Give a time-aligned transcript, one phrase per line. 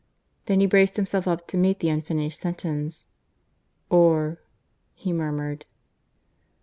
[0.47, 3.05] Then he braced himself up to meet the unfinished sentence.
[3.87, 4.39] "Or"
[4.95, 5.67] he murmured.